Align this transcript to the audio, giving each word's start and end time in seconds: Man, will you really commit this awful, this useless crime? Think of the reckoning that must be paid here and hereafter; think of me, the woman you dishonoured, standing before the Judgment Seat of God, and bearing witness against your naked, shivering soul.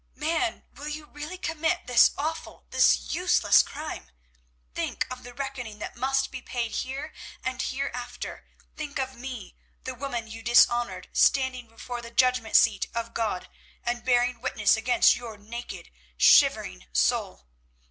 Man, 0.15 0.63
will 0.73 0.87
you 0.87 1.05
really 1.05 1.37
commit 1.37 1.85
this 1.85 2.09
awful, 2.17 2.65
this 2.71 3.13
useless 3.13 3.61
crime? 3.61 4.09
Think 4.73 5.05
of 5.11 5.21
the 5.21 5.31
reckoning 5.31 5.77
that 5.77 5.95
must 5.95 6.31
be 6.31 6.41
paid 6.41 6.71
here 6.71 7.13
and 7.43 7.61
hereafter; 7.61 8.47
think 8.75 8.97
of 8.97 9.13
me, 9.13 9.55
the 9.83 9.93
woman 9.93 10.25
you 10.27 10.41
dishonoured, 10.41 11.07
standing 11.13 11.67
before 11.67 12.01
the 12.01 12.09
Judgment 12.09 12.55
Seat 12.55 12.87
of 12.95 13.13
God, 13.13 13.47
and 13.83 14.03
bearing 14.03 14.41
witness 14.41 14.75
against 14.75 15.15
your 15.17 15.37
naked, 15.37 15.91
shivering 16.17 16.87
soul. 16.91 17.45